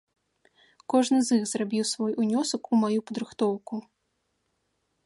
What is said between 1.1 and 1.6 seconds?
з іх